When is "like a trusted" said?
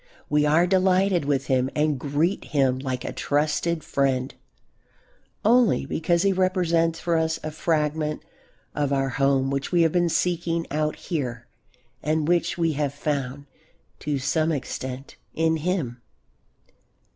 2.79-3.83